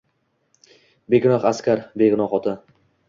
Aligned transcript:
Begunoh 1.15 1.45
askar. 1.53 1.85
Begunoh 2.03 2.35
ota. 2.39 2.57